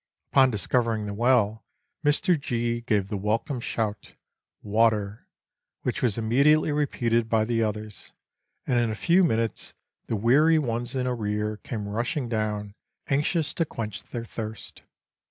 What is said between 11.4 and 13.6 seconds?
came rushing down, anxious